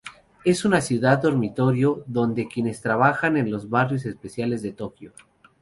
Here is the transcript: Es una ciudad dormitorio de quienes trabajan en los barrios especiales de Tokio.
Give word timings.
Es 0.43 0.65
una 0.65 0.81
ciudad 0.81 1.21
dormitorio 1.21 2.03
de 2.07 2.47
quienes 2.51 2.81
trabajan 2.81 3.37
en 3.37 3.51
los 3.51 3.69
barrios 3.69 4.03
especiales 4.07 4.63
de 4.63 4.71
Tokio. 4.73 5.13